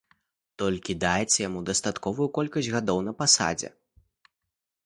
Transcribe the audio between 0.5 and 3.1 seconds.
Толькі дайце яму дастатковую колькасць гадоў